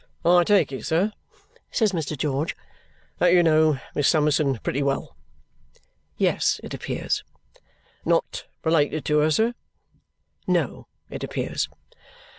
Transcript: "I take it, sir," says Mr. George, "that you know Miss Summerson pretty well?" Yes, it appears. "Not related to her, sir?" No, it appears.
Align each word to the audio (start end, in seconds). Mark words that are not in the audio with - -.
"I 0.25 0.43
take 0.43 0.71
it, 0.71 0.83
sir," 0.83 1.11
says 1.69 1.91
Mr. 1.91 2.17
George, 2.17 2.57
"that 3.19 3.33
you 3.33 3.43
know 3.43 3.77
Miss 3.93 4.07
Summerson 4.07 4.57
pretty 4.63 4.81
well?" 4.81 5.15
Yes, 6.17 6.59
it 6.63 6.73
appears. 6.73 7.23
"Not 8.03 8.45
related 8.63 9.05
to 9.05 9.19
her, 9.19 9.29
sir?" 9.29 9.53
No, 10.47 10.87
it 11.11 11.23
appears. 11.23 11.69